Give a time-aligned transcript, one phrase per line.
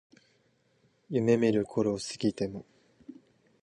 [1.11, 2.65] 夢見る頃を過ぎても